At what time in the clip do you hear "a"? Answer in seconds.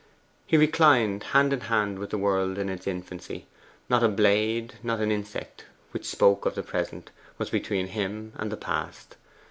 4.03-4.07